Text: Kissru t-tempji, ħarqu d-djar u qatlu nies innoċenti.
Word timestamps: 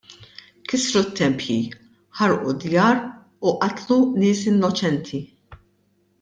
Kissru 0.71 1.03
t-tempji, 1.09 1.57
ħarqu 2.21 2.55
d-djar 2.63 3.03
u 3.51 3.55
qatlu 3.67 4.01
nies 4.25 4.43
innoċenti. 4.55 5.23